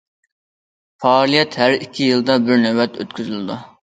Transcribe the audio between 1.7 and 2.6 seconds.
ئىككى يىلدا بىر